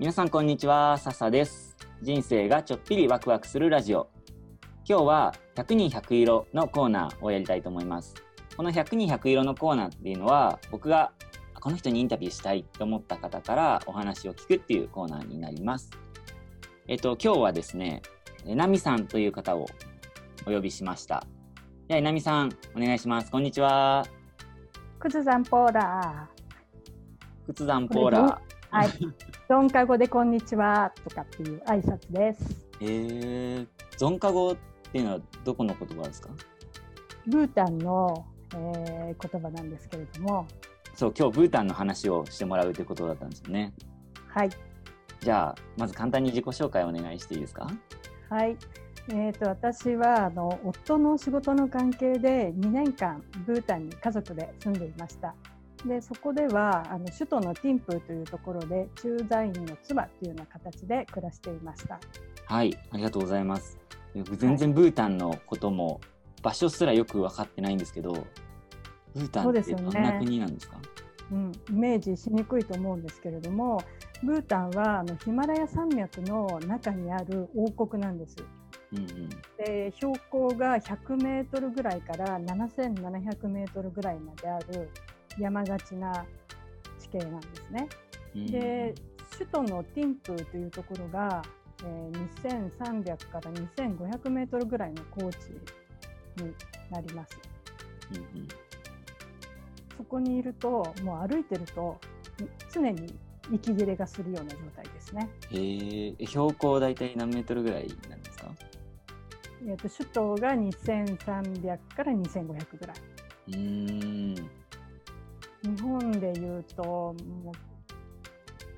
[0.00, 1.76] 皆さんこんにちは、笹です。
[2.02, 4.08] 人生がちょっぴりワクワクするラジオ。
[4.84, 8.12] 今日は100人100色のコーナーをやりたいと思います。
[8.56, 11.12] この100人100色のコーナーっていうのは、僕が
[11.54, 15.92] あこの人にインタビューしたいと思った方からお話を聞くっていうコーナーになります。
[16.88, 18.02] えっと、今日はですね、
[18.44, 19.66] えなみさんという方を
[20.44, 21.24] お呼びしました。
[21.86, 23.30] では、なみさん、お願いします。
[23.30, 24.04] こんにちは。
[24.98, 26.28] 靴さんポーラ
[27.46, 28.38] 靴山ポーラー。
[28.70, 28.88] はい。
[29.48, 32.66] ドンカ語でこんにちはとかっていう挨拶です。
[32.80, 32.80] ー。
[32.80, 33.66] えー、
[33.98, 34.56] ゾンカ語っ
[34.90, 36.30] ていうのはどこの言葉ですか？
[37.26, 40.46] ブータンの、えー言葉なんですけれども、
[40.94, 43.72] そう、今日ブータンの話をしてもらうということだったんですよね。
[44.28, 44.50] はい。
[45.20, 47.68] じゃあ、まず簡単に自己紹介お願いしていいですか？
[48.30, 48.56] はい。
[49.10, 55.34] えー、と私はあの夫の仕事の関係で2年間ブータンに家族で住んでいました。
[55.86, 62.00] でそこではあの首都のティンプーというところで駐在員の妻というような形で暮らしていました。
[62.46, 63.78] はい、ありがとうございます。
[64.14, 66.00] 僕全然ブータンのことも
[66.42, 68.12] 場所すらよく分かってないんですけど、
[69.14, 70.78] ブータンってどんな国なんですか？
[71.32, 73.82] うん、イメージしにくいと思うんですけれども
[74.22, 78.36] ブータンはあのヒマラヤ山脈の中にある王国なんです。
[78.92, 79.28] うんうん。
[79.58, 84.90] で標高が100メートルぐらいから7700メートルぐらいまである
[85.38, 86.24] 山がちな
[86.98, 87.88] 地形なんですね。
[88.36, 88.94] うんで
[89.36, 91.42] 首都のティンプーというところが、
[91.82, 92.30] えー
[92.78, 95.48] 2300から2500メートルぐらいの高地
[96.40, 96.54] に
[96.90, 97.36] なります。
[99.96, 101.98] そこにいるともう歩いてると
[102.72, 103.14] 常に
[103.52, 105.28] 息切れがするような状態ですね。
[105.52, 108.50] え標高大体何メートルぐらいなんですか？
[109.66, 112.96] えー、と首都が2300から2500ぐらい。
[113.48, 114.50] うーん。
[115.64, 117.52] 日本でいうともう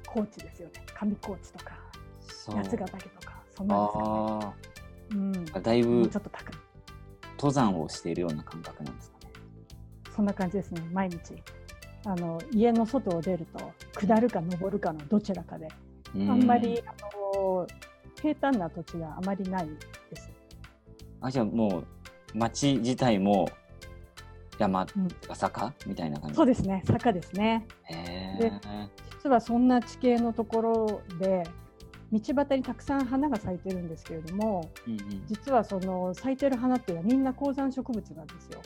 [0.06, 1.86] 高知ですよね上高地とか。
[2.48, 4.08] 八ヶ岳とかそんなんですよね。
[4.44, 4.54] あ
[5.08, 6.54] うん、あ、だいぶちょっと高い
[7.36, 9.32] 登山をしているような感覚なんですかね。
[10.14, 11.18] そんな感じですね毎日
[12.04, 15.66] あの家の外を出ると下るか登るかのどちらかで、
[16.14, 16.94] うあんまりあ
[17.26, 17.66] の
[18.20, 20.30] 平坦な土地があまりないです。
[21.20, 23.48] あ、じゃあもう町自体も
[24.58, 25.72] 山うんとか坂？
[25.86, 26.36] みたいな感じ？
[26.36, 27.66] そうですね坂ですね。
[27.84, 28.88] へでえ。
[29.22, 31.42] 実はそんな地形のところで
[32.12, 35.26] 道端にたくさん花が咲いてるんですけれどもうんうん。
[35.26, 38.60] 実はその咲いてる花っていうのはみんな高山植物なんですよ。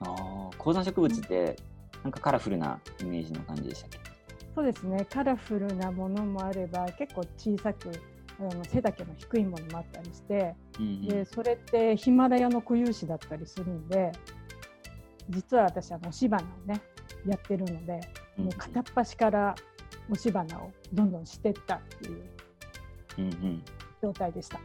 [0.00, 1.56] ああ、高山植物って
[2.02, 3.98] なんかカラフルなイメージの感じでしたっけ？
[4.54, 7.90] そうですねカラフルなものもあれば結構小さく
[8.40, 14.12] あの背丈の低いものもあったりしてうんうんでそれってヒマラヤの固有種だったりするんで
[15.30, 16.80] 実は私は押し花をね
[17.26, 18.00] やってるので
[18.36, 19.54] もう片っ端から
[20.10, 22.22] 押し花をどんどんしてったっていう
[23.18, 23.62] うんうん。
[24.00, 24.60] 状態でした。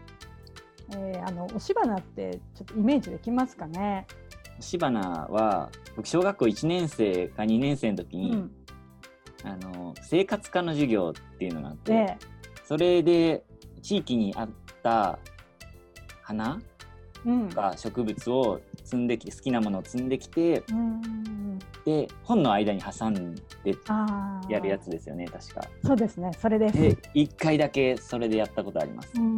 [0.96, 4.06] えーあの押し花ってちょっとイメージできますかね？
[4.60, 8.52] 押花は僕小学校1年生か2年生の時に、うん、
[9.44, 12.18] あの生活科の授業っていうのがあって、で、
[12.66, 13.44] それで
[13.82, 14.50] 地域にあっ
[14.84, 15.18] た
[16.22, 16.62] 花
[17.54, 23.42] か植物を摘んできて好きなものを摘んできてうん、で本の間に挟んで
[24.50, 25.62] やるやつですよね確か。
[25.86, 26.74] そうですね、それです。
[26.74, 29.12] で1回だけそれでやったことあります。
[29.16, 29.38] うん、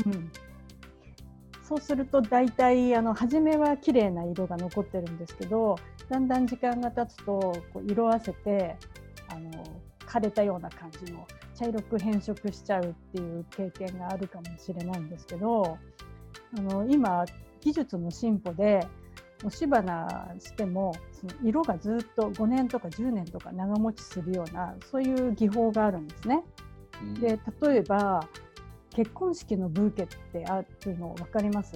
[1.67, 5.75] そうすると大体あの初めは綺麗な色が残ってるんですけど
[6.09, 8.75] だんだん時間が経つとこう色あせて
[9.29, 9.51] あの
[10.05, 15.77] 枯れたような感じの茶色く変色しちゃうっていう経験があるかもしれないんですけど
[16.57, 17.25] あの今
[17.65, 18.87] 技術の進歩で
[19.43, 26.43] 押し花してもその色がずっと5年とか10年とか長持ちするようなそういう技法があるんですね。
[27.01, 27.13] うん。
[27.15, 28.25] で例えば
[28.91, 31.73] 結婚式のブーケってあるの分かります、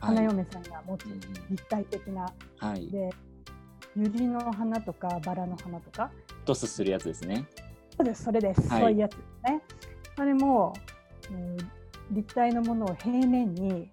[0.00, 1.04] 花嫁さんが持つ
[1.48, 2.26] 立体的な。
[2.58, 2.88] はい。
[2.88, 3.10] で
[3.96, 6.10] 百合の花とかバラの花とか。
[6.44, 7.46] トスするやつですね。
[7.96, 8.80] そうですそれです、はい。
[8.80, 9.62] そういうやつですね。
[10.16, 10.72] あれも、
[11.30, 11.56] うん
[12.10, 13.90] 立体のものを平面に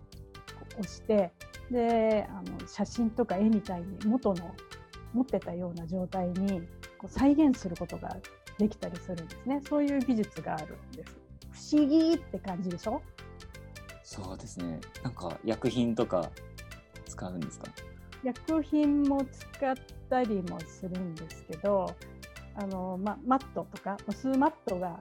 [0.80, 1.31] 押して
[1.72, 4.54] であの写真とか絵みたいに元の
[5.14, 6.62] 持ってたような状態に
[6.98, 8.18] こう再現することが
[8.58, 11.18] できたりするんですねそういう技術があるんです
[11.75, 13.02] 不思議って感じでしょ？
[14.04, 14.80] そうですね。
[15.04, 16.30] なんか薬品とか
[17.06, 17.68] 使うんですか？
[18.24, 19.75] 薬品も使っ
[20.10, 21.94] たりもするんですけど
[22.56, 25.00] あの、ま、マットとかお酢マットがあの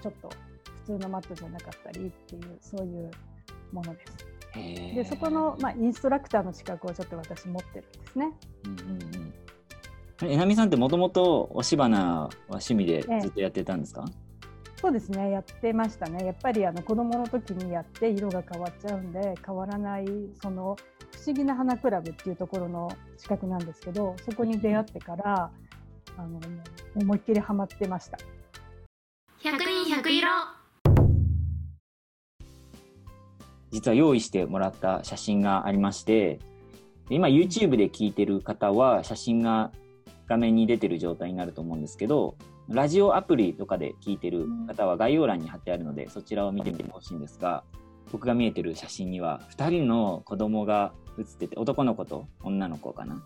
[0.00, 0.28] ちょっと
[0.84, 3.10] 普通のマットじゃなかったりっていうそういう
[3.72, 4.35] ものです。
[4.94, 8.32] でそこの、まあ、インストラクターの資格をちょっと私持ってるんですね。
[8.64, 10.32] うんうんうん。
[10.32, 14.04] えなみさんってもともと押し花は趣味でずっとやってたんですか、
[14.80, 15.30] そうですね。
[15.30, 16.24] やってましたね。
[16.24, 20.06] やっぱりあの子供の時にやって色が変わっちゃうんで変わらない
[20.40, 20.76] その
[21.12, 25.50] 不思議な花クラブっていうところの資格なんですけどそこに出会ってから
[26.16, 26.40] あの
[26.94, 28.18] 思いっきりハマってました。
[29.42, 30.55] 100人100色
[33.70, 36.38] 実は用意してもらった写真がありまして
[37.10, 39.70] 今 YouTube で聞いてる方は写真が
[40.28, 42.36] 画面に出てる状態になると思うんですけど
[42.68, 47.62] ラジオアプリとかで聞いてる方は概要欄に貼ってあるのでそちらを見てみてほしいんですが
[48.10, 53.22] 僕が見えてる写真には2人の子供が写ってて男の子と女の子かな、うん、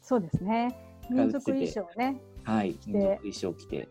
[0.00, 0.76] そうですね。
[1.10, 2.20] 民族衣装ね。
[2.44, 3.88] はい民族衣装着て。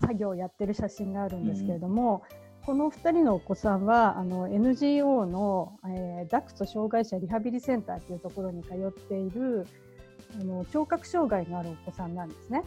[0.00, 2.35] 作業をやってる写真があるんですけれども、うん、
[2.66, 9.68] この2人のお子さんはあの NGO の、えー、ダクト障害者リハビリセンターというところに通っている
[10.40, 12.64] あの聴覚障害のあるお子さんなんですね。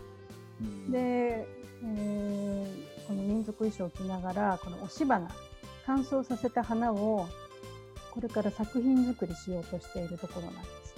[0.62, 5.30] うん、で、えー、この民族衣装を着ながらこの押し花
[5.86, 7.28] 乾燥させた花を
[8.14, 10.96] これから作品作りしようとしているところなんです。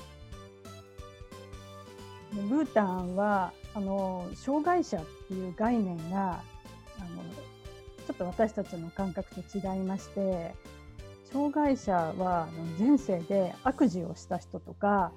[2.36, 6.44] でブータンはあの障害者っていう概念が
[8.12, 10.54] ちょっと私たちの感覚と違いまして
[11.32, 15.14] 障害者は前世で悪事をした人とか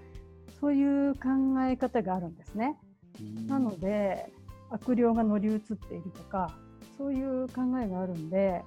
[0.60, 1.20] そういう考
[1.68, 2.76] え方があるんですね。
[3.48, 4.30] なので
[4.70, 6.56] 悪霊が乗り移っているとか
[6.96, 8.62] そういう考えがあるんで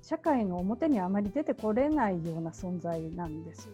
[0.00, 3.68] 社会の表にあまり出てこれないような存在なんです。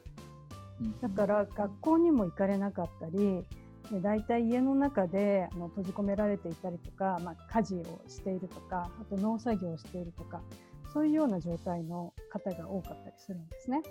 [1.00, 3.44] だから学校にも行かれなかったり
[3.90, 10.40] で大体家の中であの閉じ込められていたりとか、まあ、家事をしているとかあと農作業をしているとか
[10.92, 13.82] そういうような状態の方が多かったりするんですね。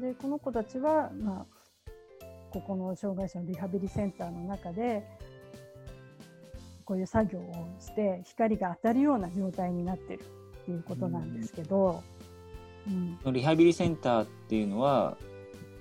[0.00, 1.46] でこの子たちは、まあ、
[2.50, 5.04] ここの障害者のリハビリセンターの中で
[6.84, 10.20] こういう作業をして光が当たるような状態になってる
[10.62, 12.02] っていうことなんですけど、
[13.24, 15.16] うん、リハビリセンターっていうのは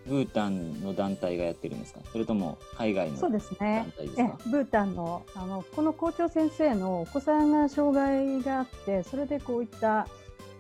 [0.08, 2.00] ブータンの団体がやってるんですか？
[2.12, 10.08] それとも海外の団体ですかそうですねえブータンのあのこの校長先生のお子さんが障害があってそれでこういった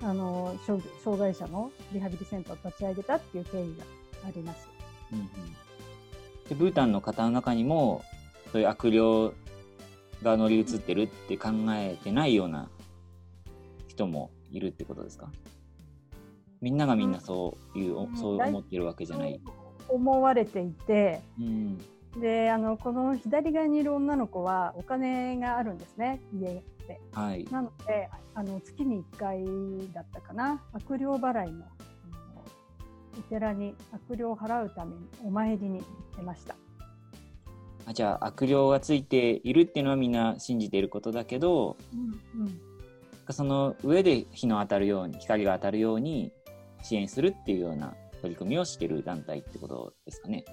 [0.01, 0.83] あの障
[1.19, 3.83] 害者のリハビリセンターを立ち上げたっていう経緯が
[4.27, 4.67] あります。
[5.13, 5.27] うんうん、
[6.49, 8.03] でブータンの方の中にも
[8.51, 8.99] そういう悪霊
[10.23, 12.67] が乗り移ってるって考えてないような
[13.87, 15.29] 人もいるってことですか？
[16.65, 19.39] みんながみんなそういう、うん、そう思ってるわけじゃない。
[19.87, 21.77] 思われていて、うん、
[22.19, 26.99] であのこの左側にいる女の子はお金があるんですね家で。
[27.13, 31.65] はい、なのであの月に1回だったかな悪霊払いの
[33.15, 36.55] お寺に悪霊を払うためにお参りに行ってました。
[37.85, 42.59] あじゃあ悪霊がついているっていうのはみんな信じていることだけど、うんうん、
[43.29, 46.31] その上で日の当たるように光が当たるように
[46.85, 50.45] 支援するっていうような取り組みをしている団体ってことですかね。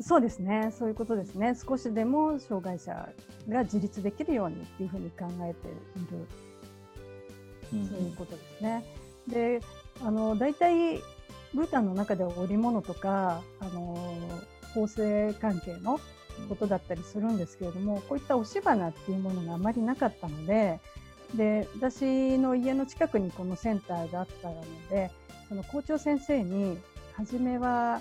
[0.00, 1.54] そうですね、そういうことですね。
[1.54, 3.08] 少しでも障害者
[3.48, 5.70] が自立できるようにっていうふうに考えてい
[6.12, 6.28] る、
[7.72, 8.84] うん、そういうことですね。
[9.26, 9.60] で、
[10.00, 11.02] あの大体
[11.52, 14.16] ブータンの中では織物とかあの
[14.74, 16.00] 縫製関係の
[16.48, 20.80] ことだったりするんですけれども、こういった押し花っていうものがあまりなかったので、
[21.34, 25.10] で私の家の近くにこのセンターがあったので
[25.48, 26.78] その校長先生に
[27.16, 28.00] 初めは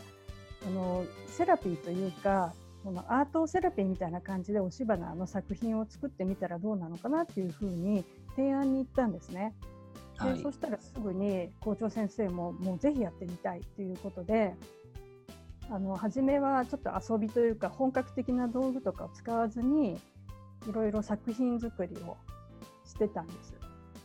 [0.65, 9.53] あのセラピーというかこのアートセラピーみたいな感じで押し花の作品を作ってみたらどうなのかなっていうふうに提案に行ったんですね。
[10.23, 14.55] で、はい、そしたらすぐに校長先生ももうぜひやってみたいということで
[15.69, 19.99] あの初めはちょっと遊びというか本格的な道具とかを使わずに
[20.67, 22.17] いろいろ作品作りを
[22.85, 23.53] してたんです。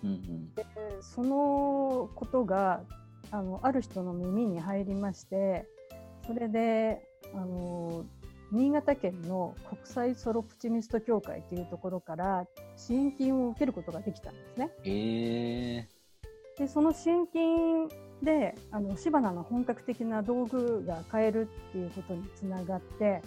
[0.05, 0.67] うんうん、で
[1.01, 2.83] そのことが
[3.33, 5.67] あのある人の耳に入りまして
[6.27, 7.03] それで
[7.35, 8.05] あの
[8.53, 12.47] 新潟県の国際ソロプチミスト協会というところから
[12.77, 14.71] 支援金を受けることができたんですね。
[14.85, 17.89] えー、でその支援金
[18.23, 23.23] であの火花の本格的な道具が買えるっていうことにつながって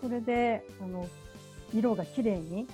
[0.00, 1.06] それであの
[1.74, 2.66] 色がきれいに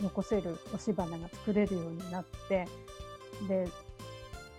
[0.00, 2.66] 残せる押し花が作れるようになって
[3.46, 3.68] で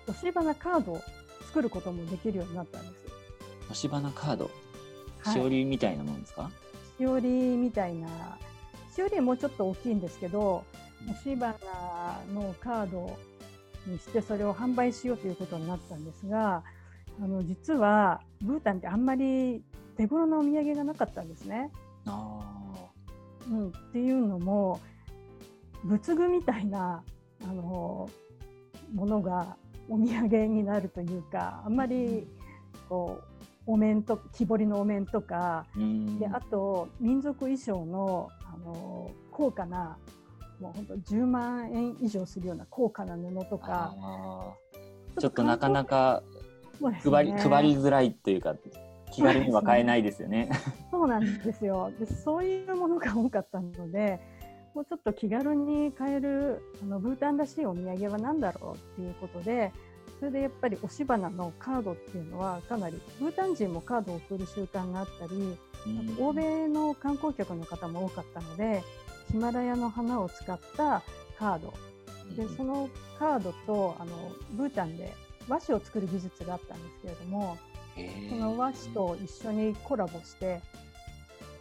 [0.07, 1.01] 押し花カード
[1.49, 3.05] 作ることもできるようになったんです。
[3.63, 4.51] 押し花カード、
[5.25, 6.51] しおりみたいなもんですか？
[6.97, 8.07] しおりみたいな、
[8.95, 10.63] しおりもうちょっと大きいんですけど、
[11.09, 11.53] 押し花
[12.33, 13.17] のカード
[13.87, 16.63] にしてそれを販売しようということになったんですが、
[17.21, 19.63] あの実はブータンってあんまり
[19.97, 21.71] 手頃なお土産がなかったんですね。
[22.05, 22.39] あ
[23.49, 24.79] うん、っていうのも
[25.83, 27.03] 仏具みたいな
[27.43, 28.09] あの
[28.93, 29.55] ものが
[29.89, 32.27] お土産になるというかあんまり
[32.87, 36.19] こうお面と木彫りのお面とかうん。
[36.19, 39.97] であと民族衣装のあの高価な
[40.59, 43.95] もう本当10万円以上するような高価な布とか
[45.17, 46.23] ちょっとなかなか
[46.79, 47.13] そうですね。
[47.13, 48.55] 配り配りづらいというか
[49.11, 50.49] 気軽には買えないですよね。
[50.91, 51.91] そうなんですよ。
[51.99, 54.19] でそういうものが多かったので
[54.73, 59.71] もうちょっと気軽に買えるあのブータンらしいお土産は何だろうっていうことで
[60.19, 65.57] それでやっぱり押し花のカードっていうのはかなりブータン人もカードを送る習慣があったり
[66.13, 68.83] あと欧米の観光客の方も多かったので
[69.31, 71.01] ヒマラヤの花を使った
[71.37, 71.73] カード。
[72.35, 75.11] でそのカードとあのブータンで
[75.47, 77.57] 和紙を作る技術があったんですけれども
[78.29, 80.61] その和紙と一緒にコラボして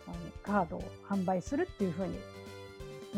[0.07, 2.19] あのカードを販売するっていう風に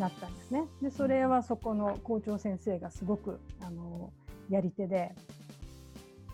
[0.00, 0.64] なったんですね。
[0.82, 4.12] でそれはそこの校長先生がすごくあの
[4.48, 5.14] やり手で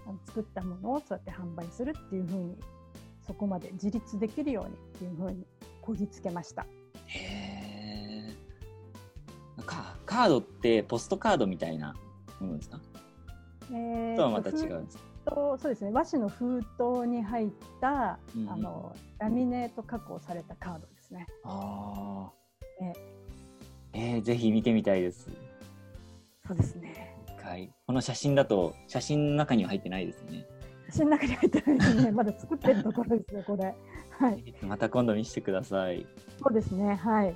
[0.07, 2.57] あの作ったものをそうやって販売するっていう風に
[3.27, 5.47] そこまで自立できるようにっていう風に
[5.83, 6.67] こぎつけました。
[7.07, 11.95] へーかカードってポストカードみたいな
[12.41, 12.79] ものですか？
[13.73, 15.05] えーとはまた違うんですか？
[15.33, 21.27] とそうですね和紙の封筒に入った、うんうんあのラミネート加工されたカードですね。
[21.43, 22.31] あ
[22.83, 22.93] え
[23.99, 25.31] えーぜひ見てみたいです。
[26.47, 27.17] そうですね。
[27.27, 30.47] 一回この写真だと写真の中には入ってないですね。
[30.91, 32.13] 写真の中に入ってないですね。
[32.13, 33.75] まだ作ってるところですね、これ。
[34.11, 34.55] はい。
[34.61, 36.07] また今度見せてください。
[36.39, 36.95] そうですね。
[36.95, 37.35] はい。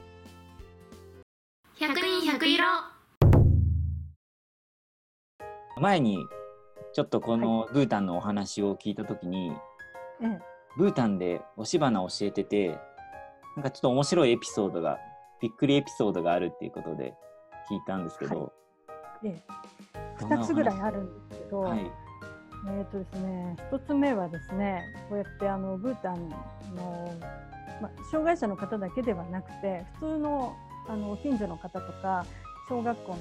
[1.79, 2.65] 百人百色
[5.81, 6.19] 前に
[6.93, 9.51] ちょっとこのブータンのお話を聞いたときに、
[10.21, 10.39] ええ、
[10.77, 12.79] ブータンで押し花を教えてて
[13.57, 14.99] なんかちょっと面白いエピソードが
[15.41, 17.15] びっくりエピソードがあるっていうことで
[17.71, 18.53] 聞いたんですけど、
[19.25, 19.43] ええ、
[20.21, 20.43] どんなお話？
[20.43, 21.91] 二つぐらいあるんですけど、はい。
[22.69, 26.29] えっ、とですね、一つ目はですね、こうやってあのブータン
[26.77, 27.15] の、
[27.81, 30.55] まあ、障害者の方だけではなくて、普通の
[30.89, 32.27] あの近所の方とか、
[32.69, 33.19] 小学校の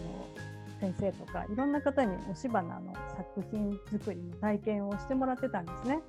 [0.82, 6.00] 先生とか、いろんな方に押し花の作品作りの体験をしてもらってたんですね。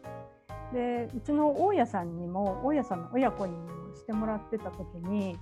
[0.72, 5.36] で、うちの大家さんにも、大家さんの親子にもしてもらってた時に、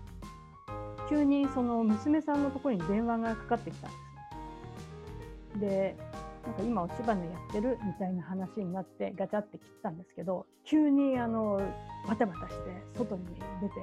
[1.08, 3.96] 急にその娘さんのところに電話がかかってきたんで
[5.56, 5.60] す。
[5.60, 5.96] で、
[6.46, 11.60] なんか今おし花やってるみたいな話になってガチャって切ったんですけど急にあの
[12.06, 13.24] バタバタして外に
[13.60, 13.74] 出て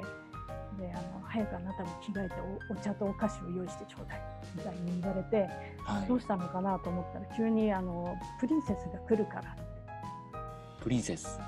[0.80, 2.36] であの早くあなたも着替えて
[2.70, 4.22] おお茶とお菓子を用意してちょうだい
[4.56, 5.48] みたいに言われて
[5.84, 6.08] はい。
[6.08, 9.56] どうしたのかなと思ったら急にあのプリンセスが来るから。
[10.82, 11.40] プリンセス。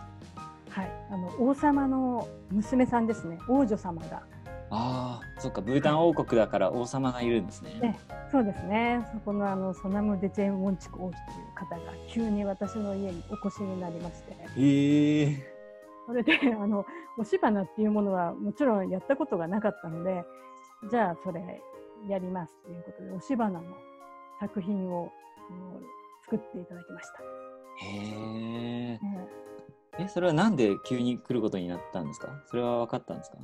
[0.69, 3.39] はい、あの王様の娘さんですね。
[3.50, 4.22] 王女様が
[4.69, 7.79] ああそっかブータン王国だから王様がいるんですね。
[7.79, 8.00] ね
[8.31, 14.33] そうですねそこのあのソナム・デ・ジェーン・ウォンチク王妃という方が急に私の家にお越しになりまして。
[14.33, 15.57] へえ
[16.05, 16.86] それであの
[17.17, 20.24] 押し花っていうものはもちろんやったことがなかったので
[20.89, 21.62] じゃあそれ
[22.07, 23.62] やりますということで押し花の
[24.39, 25.12] 作品を
[26.24, 27.19] 作っていただきました。
[27.86, 29.00] へえ
[30.00, 32.29] ええそれはなんで急に来ることになったんですか？
[32.45, 33.38] それは分かったんですか？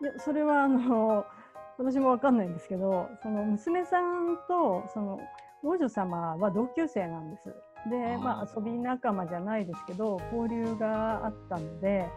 [0.00, 1.26] えでそれはあの
[1.78, 5.20] 私もわかんないんですけどその娘さんとその
[5.62, 7.54] 王女様は同級生なんです。
[7.88, 12.10] でまあ、遊び仲間じゃないですけど交流があったので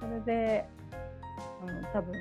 [0.00, 0.66] それで、
[1.62, 2.14] うん、多分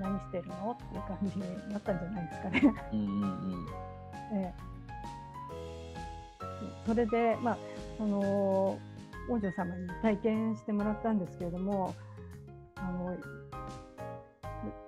[0.00, 2.74] 何してるのっていう感じになったんじゃないですかね。
[2.92, 3.66] うんうん
[6.86, 7.58] それで、まあ、
[7.96, 8.20] その
[9.28, 11.94] 王女様に体験してもらったんですけれども
[12.76, 13.16] あの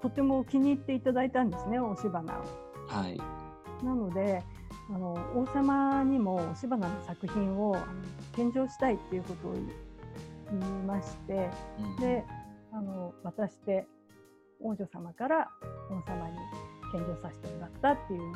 [0.03, 2.45] とても気に入っていただいたんですね押し花を。
[2.87, 3.21] はい
[3.85, 4.43] なので
[4.91, 7.77] あの王様にも押し花の作品を
[8.35, 12.25] 献上したいっていうことを言いましてうんで
[12.73, 13.87] あの渡して
[14.61, 15.49] 王女様から
[15.91, 16.37] 王様に
[16.93, 18.33] 献上させてもらったっていう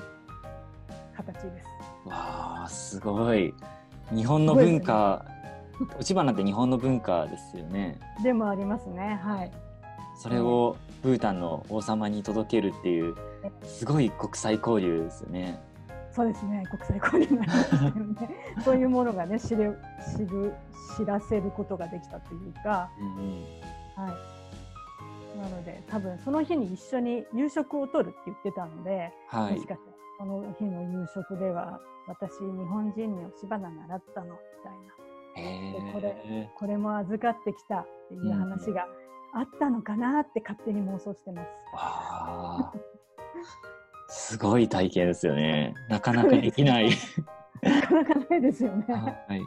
[1.17, 1.67] 形です。
[2.07, 3.55] わあすごい
[4.15, 5.25] 日本の文化
[5.81, 9.21] 落ち花って日本の文化ですよねでもありますね。
[9.23, 9.64] はい。
[10.17, 13.15] それをブータンの王様に届けるっていう
[13.65, 15.61] すごい国際交流ですよね
[16.15, 16.63] そうですね。
[16.71, 18.29] 国際交流になりますよね。
[18.65, 19.69] そういうものがね、知れ、
[20.17, 20.55] 知る、
[20.97, 22.89] 知らせることができたというか。
[23.01, 23.45] うんうん
[23.97, 24.11] は
[25.37, 25.39] い。
[25.39, 29.13] なので、多分その日に一緒に夕食をとるって言ってたので。
[29.27, 34.95] はいもしかしたら、その日の夕食では、私日本人に押し花習ったのみたいな。
[35.37, 38.87] へこえこれも預かってきたっていう話が
[39.35, 41.49] あったのかなって勝手に妄想してます。
[41.75, 42.73] わあ
[44.09, 45.75] すごい体験ですよね。
[45.89, 46.91] なかなかできない。
[47.63, 48.85] なかなかないですよね。
[48.89, 49.43] はい。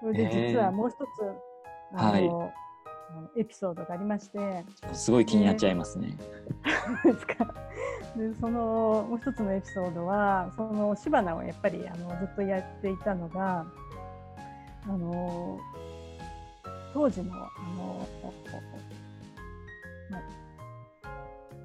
[0.00, 1.00] それで実はもう一つ、
[1.94, 2.52] あの、はい
[3.36, 6.16] エピソードがありまして、すごい気になっちゃいますね。
[7.04, 7.54] ですか。
[8.16, 13.66] でそのもう一つのエピソードはその押し花をやっぱりあのずっとやっていたのが
[14.84, 15.58] あの
[16.96, 17.36] 当時のあ
[17.76, 18.08] の、
[20.10, 20.22] まあ、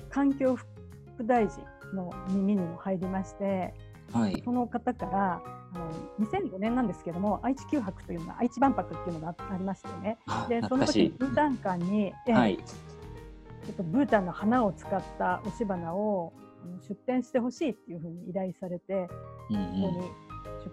[0.09, 3.73] 環境副大臣の耳にも入りまして
[4.11, 4.41] はい。
[4.43, 5.41] その方から
[5.73, 5.89] あの
[6.27, 10.85] 2005年なんですけども愛知九博というのが愛知万博っていうのがありましてねあでその。
[10.85, 12.57] 時ブータン館に、ええはい。
[12.57, 16.33] ちょっとブータンの花を使った押し花を
[16.89, 19.07] 出店してほしいっていうふうに依頼されてうんこ
[19.47, 20.01] こうん。
[20.01, 20.09] に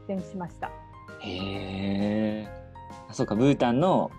[0.09, 0.73] 出店しました。
[1.21, 2.49] へえ。
[3.09, 4.11] あ、そうか、ブータンの。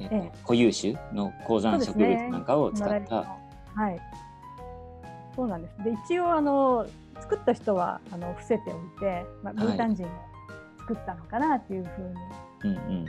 [0.00, 3.16] えっとええ固有種の高山植物なんかを使った。
[3.16, 3.98] はい。
[5.34, 5.84] そうなんです。
[5.84, 6.86] で一応あの
[7.20, 10.10] 作った人はあの伏せておいて、まあ、ブータン人が
[10.80, 13.06] 作ったのかなっていうふうに、うんうん。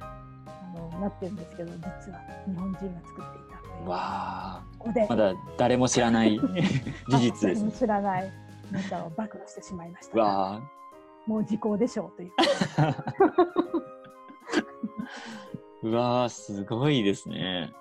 [0.00, 2.94] あのなってるんですけど実は日本人が作ってい
[3.50, 4.62] たというわあ。
[4.78, 6.38] ここでまだ誰も知らない
[7.08, 7.72] 事実ですあ誰もね。
[7.72, 8.32] 知らない
[8.70, 10.24] ネタを暴露してしまいましたが。
[10.24, 10.60] わあ。
[11.26, 12.32] もう時効でしょうという。
[15.82, 17.72] うわーすごいですね。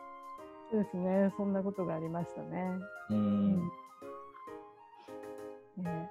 [0.72, 1.34] そうですね。
[1.38, 2.72] そんなことがありましたね。
[3.10, 3.14] う。
[3.14, 3.72] うん
[5.78, 6.10] ね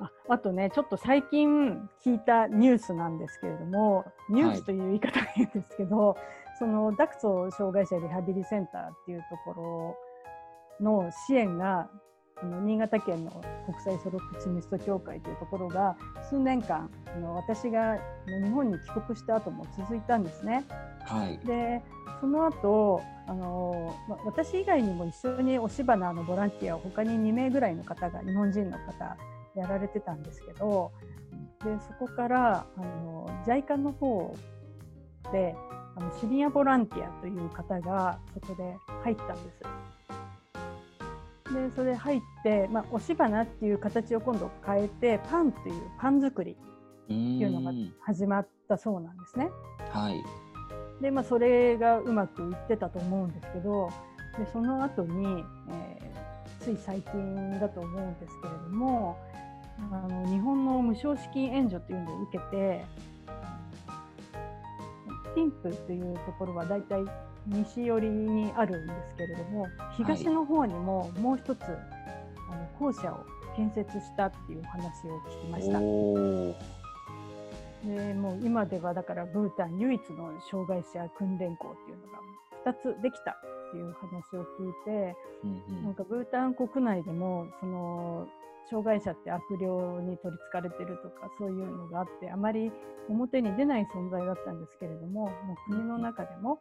[0.00, 6.16] ああとね、ちょっと最近聞いたニュースなんですけれども、ニュースという言い方がいいんですけど、
[6.58, 9.96] そのダクソ障害者リハビリセンターっていうとこ
[10.80, 11.90] ろの支援が、
[12.42, 15.96] あの新潟県の国際ソロプチミスト協会というところが
[16.28, 20.64] 数年間あの私が日本に帰国した後も続いたんですね。
[21.04, 21.38] はい。
[21.46, 21.82] で
[22.20, 29.16] その後あの、ま、私以外にも一緒に押し花のボランティアを他に2名ぐらいの方が日本人の方
[29.54, 30.92] やられてたんですけど
[31.64, 34.34] でそこからあの JICA の方
[35.32, 35.54] で
[35.96, 39.62] あのシニアボランティアという方がそこで入ったんです。
[41.52, 46.54] でそれ入って、まあ、押し花っていう形を今度変えてパンっていうパン作りう
[47.04, 47.72] っていうのが。
[48.02, 49.50] 始まったそうなんですね。
[49.90, 50.22] はい。
[51.02, 53.88] で、まあ、それがうまくいってたと思うんですけど
[54.38, 56.10] でその後に、えー
[56.60, 59.18] つい最近だと思うんですけれども
[59.90, 62.84] あの日本の無償資金援助というのを受けて
[65.34, 67.04] ピンプというところはだいたい
[67.46, 73.24] 西寄りにあるんですけれども東の方にももう一つ、あの校舎を
[73.56, 75.80] 建設したっていうお話を聞きました。
[77.84, 82.20] でもう今ではだからブータン唯一の障害者訓練校っていうのが
[82.72, 88.28] 2つできたっていう話を聞いてうんなんかブータン国内でもその
[88.68, 92.70] 障害者って悪霊に取りつかれてるとかそういうのがあってあまり
[93.08, 96.60] 表に出ない存在だったんですけれどももう国の中でも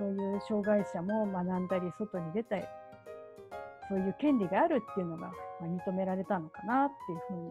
[0.00, 2.64] そういう障害者も学んだり外に出たり
[3.90, 5.32] そういう権利があるっていうのが、ま
[5.62, 7.50] あ、認められたのかなっていうふうに。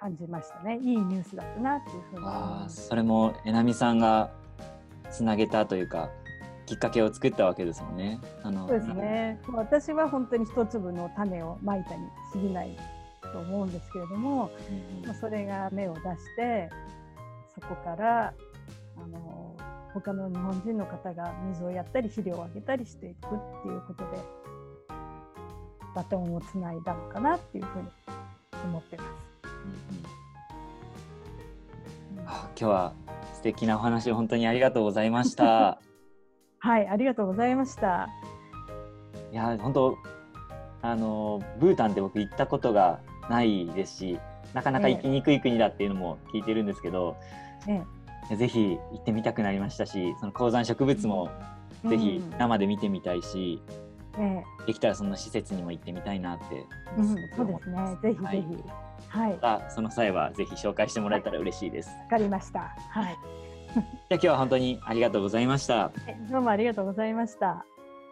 [0.00, 2.66] 感じましたねいいニュースだったなっていうふうにあ。
[2.68, 4.32] それもえなみさんが
[5.08, 6.10] つなげたというか、
[6.66, 8.18] きっかけを作ったわけですもんね。
[8.42, 8.66] あの。
[8.66, 9.40] そうですね。
[9.52, 12.76] 私は本当に一粒の種をまいたに過ぎない
[13.32, 14.50] と思うんですけれども、
[15.06, 16.68] うんそれが芽を出して、
[17.54, 18.34] そこから
[18.96, 19.51] あの
[19.94, 23.28] 他の日本人の方が水をやったり肥料をあげたりしていくっ
[23.62, 24.18] ていうことで
[25.94, 27.88] バトンをつないだのかなっていうふうに
[28.64, 29.06] 思ってます。
[29.44, 30.22] うんうん
[32.26, 32.92] あ今日は
[33.34, 35.78] 素敵なお話を本当にありがとうございました。
[36.60, 38.08] はい、ありがとうございました。
[39.32, 39.98] いや本当
[40.82, 43.00] あのブータンって僕行ったことが
[43.30, 44.20] ないですし
[44.52, 47.16] なかなか行きにくい国だっていうのも聞いてるんですけど、
[47.66, 47.84] えいや
[48.36, 51.30] ぜひ行ってみたくなりましたしその高山植物も
[51.84, 53.60] えぜひうん生で見てみたいし、
[54.18, 57.98] えできたらその施設にも行ってみたいなってえうん、そうですね。
[58.02, 58.64] ぜひはいぜひ。
[59.08, 61.90] はい、わ、またその際はぜひ紹介してもらえたら嬉しいです。
[62.08, 62.74] かりました。
[62.90, 63.18] はい。
[63.74, 65.90] じゃあ今日は本当にありがとうございました。
[66.06, 67.64] えどうもありがとうございました。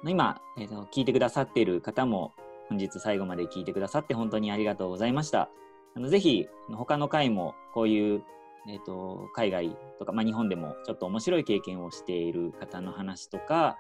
[0.05, 2.33] 今、えーと聞いてくださっている方も
[2.69, 5.49] 本日最後まで聞いてくださって本当にありがとうございました。
[5.95, 8.23] あのぜひ他の回もこういう、
[8.69, 13.79] えー、と海外とか、まあ、日本でもちょっと面白い経験をしている方の話とか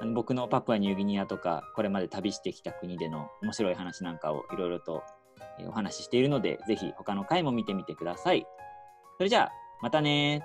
[0.00, 5.02] あの僕のパプアニューギニアとかこれまで旅してきた国での面白い話なんかをいろいろと
[5.66, 8.46] お話ししているのでぜひ他の回も見てみてください。
[9.18, 10.42] それじゃあまたね